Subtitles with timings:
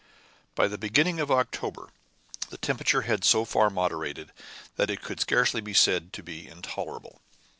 [0.55, 1.89] By the beginning of October,
[2.49, 4.31] the temperature had so far moderated
[4.75, 7.21] that it could scarcely be said to be intolerable.